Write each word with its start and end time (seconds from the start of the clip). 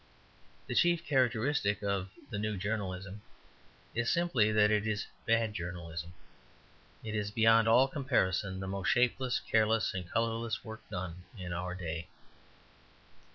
The 0.65 0.73
chief 0.73 1.05
characteristic 1.05 1.83
of 1.83 2.09
the 2.31 2.39
"New 2.39 2.57
journalism" 2.57 3.21
is 3.93 4.09
simply 4.09 4.51
that 4.51 4.71
it 4.71 4.87
is 4.87 5.05
bad 5.27 5.53
journalism. 5.53 6.11
It 7.03 7.13
is 7.13 7.29
beyond 7.29 7.67
all 7.67 7.87
comparison 7.87 8.59
the 8.59 8.67
most 8.67 8.87
shapeless, 8.87 9.39
careless, 9.39 9.93
and 9.93 10.09
colourless 10.09 10.63
work 10.65 10.81
done 10.89 11.25
in 11.37 11.53
our 11.53 11.75
day. 11.75 12.07